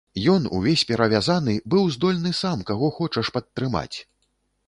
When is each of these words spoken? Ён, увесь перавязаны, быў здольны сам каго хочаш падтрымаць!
Ён, 0.35 0.45
увесь 0.59 0.83
перавязаны, 0.91 1.53
быў 1.73 1.83
здольны 1.97 2.31
сам 2.41 2.65
каго 2.69 2.89
хочаш 2.97 3.31
падтрымаць! 3.35 3.97